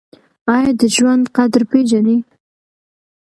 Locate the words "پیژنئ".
1.71-2.17